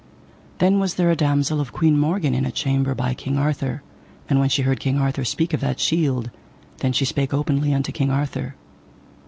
Then 0.57 0.79
was 0.79 0.95
there 0.95 1.11
a 1.11 1.15
damosel 1.15 1.61
of 1.61 1.71
Queen 1.71 1.95
Morgan 1.95 2.33
in 2.33 2.43
a 2.43 2.51
chamber 2.51 2.95
by 2.95 3.13
King 3.13 3.37
Arthur, 3.37 3.83
and 4.27 4.39
when 4.39 4.49
she 4.49 4.63
heard 4.63 4.79
King 4.79 4.97
Arthur 4.97 5.23
speak 5.23 5.53
of 5.53 5.61
that 5.61 5.79
shield, 5.79 6.31
then 6.79 6.91
she 6.91 7.05
spake 7.05 7.35
openly 7.35 7.71
unto 7.71 7.91
King 7.91 8.09
Arthur. 8.09 8.55